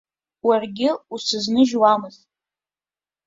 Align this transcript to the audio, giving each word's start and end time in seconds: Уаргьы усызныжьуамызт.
Уаргьы 0.47 0.89
усызныжьуамызт. 1.13 2.21